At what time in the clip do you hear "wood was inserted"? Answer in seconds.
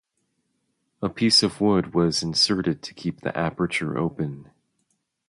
1.61-2.81